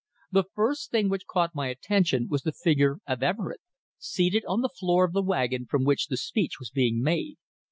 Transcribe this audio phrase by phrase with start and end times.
[0.31, 3.61] The first thing which caught my attention was the figure of Everett,
[3.99, 7.37] seated on the floor of the wagon from which the speech was being made.